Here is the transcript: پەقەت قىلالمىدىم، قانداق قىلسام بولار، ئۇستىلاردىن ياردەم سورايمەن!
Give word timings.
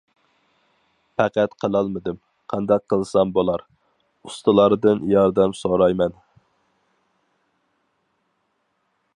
پەقەت 1.21 1.51
قىلالمىدىم، 1.63 2.17
قانداق 2.53 2.85
قىلسام 2.93 3.33
بولار، 3.37 3.65
ئۇستىلاردىن 4.31 5.05
ياردەم 5.13 5.55
سورايمەن! 5.61 6.19